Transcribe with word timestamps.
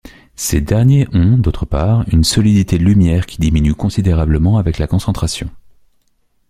Ces 0.35 0.61
derniers 0.61 1.05
ont, 1.13 1.37
d'autre 1.37 1.67
part, 1.67 2.05
une 2.11 2.23
solidité 2.23 2.79
lumière 2.79 3.27
qui 3.27 3.37
diminue 3.37 3.75
considérablement 3.75 4.57
avec 4.57 4.79
la 4.79 4.87
concentration. 4.87 5.51